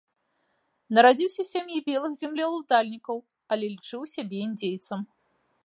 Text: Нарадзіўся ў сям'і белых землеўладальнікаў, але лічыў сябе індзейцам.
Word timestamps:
Нарадзіўся 0.97 1.37
ў 1.43 1.47
сям'і 1.53 1.77
белых 1.89 2.13
землеўладальнікаў, 2.21 3.17
але 3.57 3.65
лічыў 3.75 4.01
сябе 4.17 4.37
індзейцам. 4.47 4.99